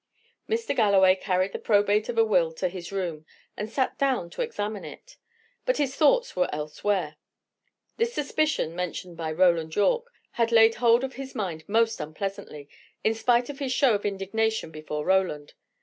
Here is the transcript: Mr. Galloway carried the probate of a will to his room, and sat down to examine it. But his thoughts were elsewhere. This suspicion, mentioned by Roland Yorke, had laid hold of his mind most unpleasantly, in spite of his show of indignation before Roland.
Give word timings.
Mr. 0.49 0.75
Galloway 0.75 1.13
carried 1.13 1.51
the 1.51 1.59
probate 1.59 2.09
of 2.09 2.17
a 2.17 2.25
will 2.25 2.51
to 2.53 2.69
his 2.69 2.91
room, 2.91 3.23
and 3.55 3.69
sat 3.69 3.99
down 3.99 4.31
to 4.31 4.41
examine 4.41 4.83
it. 4.83 5.17
But 5.63 5.77
his 5.77 5.95
thoughts 5.95 6.35
were 6.35 6.49
elsewhere. 6.51 7.17
This 7.97 8.11
suspicion, 8.11 8.75
mentioned 8.75 9.15
by 9.15 9.31
Roland 9.31 9.75
Yorke, 9.75 10.11
had 10.31 10.51
laid 10.51 10.73
hold 10.81 11.03
of 11.03 11.13
his 11.13 11.35
mind 11.35 11.65
most 11.69 11.99
unpleasantly, 11.99 12.67
in 13.03 13.13
spite 13.13 13.47
of 13.47 13.59
his 13.59 13.73
show 13.73 13.93
of 13.93 14.03
indignation 14.03 14.71
before 14.71 15.05
Roland. 15.05 15.53